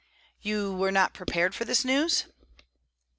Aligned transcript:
"You 0.41 0.73
were 0.73 0.91
not 0.91 1.13
prepared 1.13 1.53
for 1.53 1.63
this 1.63 1.85
news?" 1.85 2.25